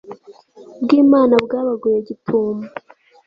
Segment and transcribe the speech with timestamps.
[0.83, 2.63] bw Imana bwabaguye gitumo